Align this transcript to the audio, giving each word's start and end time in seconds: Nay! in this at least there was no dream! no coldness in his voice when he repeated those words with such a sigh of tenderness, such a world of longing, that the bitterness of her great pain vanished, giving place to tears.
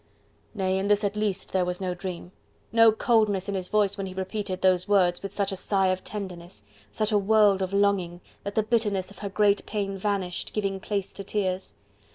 Nay! 0.55 0.79
in 0.79 0.87
this 0.87 1.03
at 1.03 1.15
least 1.15 1.53
there 1.53 1.63
was 1.63 1.79
no 1.79 1.93
dream! 1.93 2.31
no 2.71 2.91
coldness 2.91 3.47
in 3.47 3.53
his 3.53 3.67
voice 3.67 3.99
when 3.99 4.07
he 4.07 4.15
repeated 4.15 4.59
those 4.63 4.87
words 4.87 5.21
with 5.21 5.31
such 5.31 5.51
a 5.51 5.55
sigh 5.55 5.89
of 5.89 6.03
tenderness, 6.03 6.63
such 6.91 7.11
a 7.11 7.19
world 7.19 7.61
of 7.61 7.71
longing, 7.71 8.19
that 8.43 8.55
the 8.55 8.63
bitterness 8.63 9.11
of 9.11 9.19
her 9.19 9.29
great 9.29 9.63
pain 9.67 9.99
vanished, 9.99 10.53
giving 10.53 10.79
place 10.79 11.13
to 11.13 11.23
tears. 11.23 11.75